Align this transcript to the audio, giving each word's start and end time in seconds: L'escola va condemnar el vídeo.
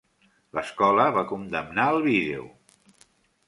L'escola 0.59 1.05
va 1.19 1.25
condemnar 1.33 1.87
el 1.95 2.01
vídeo. 2.09 2.51